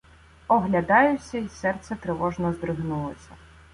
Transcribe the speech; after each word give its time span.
Оглядаюся, 0.47 1.37
й 1.37 1.49
серце 1.49 1.95
тривожно 1.95 2.53
здригнулося. 2.53 3.29